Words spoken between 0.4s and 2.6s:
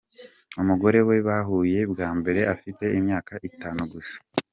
Umugore we bahuye bwa mbere